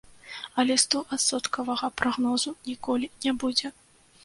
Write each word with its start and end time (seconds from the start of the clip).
Але 0.61 0.77
стоадсоткавага 0.83 1.91
прагнозу 2.03 2.57
ніколі 2.73 3.13
не 3.29 3.37
будзе. 3.45 3.75